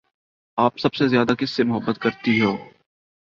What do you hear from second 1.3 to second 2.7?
کس سے محبت کرتی ہو؟